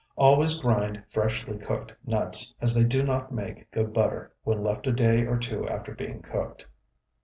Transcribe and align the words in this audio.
Always 0.15 0.59
grind 0.59 1.03
freshly 1.11 1.59
cooked 1.59 1.93
nuts, 2.07 2.55
as 2.59 2.73
they 2.73 2.83
do 2.85 3.03
not 3.03 3.31
make 3.31 3.69
good 3.69 3.93
butter 3.93 4.33
when 4.43 4.63
left 4.63 4.87
a 4.87 4.91
day 4.91 5.27
or 5.27 5.37
two 5.37 5.67
after 5.67 5.93
being 5.93 6.23
cooked. 6.23 6.65